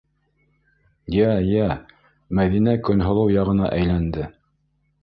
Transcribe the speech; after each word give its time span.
Йә, 1.17 1.27
йә,- 1.49 1.67
Мәҙинә 2.41 2.75
Көнһылыу 2.89 3.35
яғына 3.39 3.71
әйләнде. 3.79 4.31